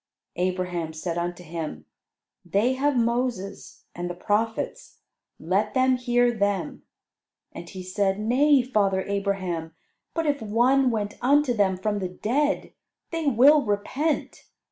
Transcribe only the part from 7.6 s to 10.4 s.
he said, "Nay, father Abraham: but